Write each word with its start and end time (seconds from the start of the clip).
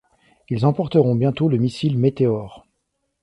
Ils 0.49 0.65
emporteront 0.65 1.13
bientôt 1.13 1.47
le 1.47 1.57
missile 1.59 1.95
Meteor. 1.99 2.65